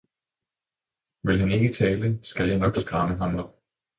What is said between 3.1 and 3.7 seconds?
ham op!